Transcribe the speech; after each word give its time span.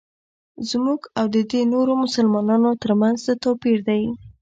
زموږ 0.69 1.01
او 1.19 1.25
ددې 1.35 1.61
نورو 1.73 1.93
مسلمانانو 2.03 2.71
ترمنځ 2.83 3.17
څه 3.25 3.33
توپیر 3.43 3.77
دی. 3.89 4.03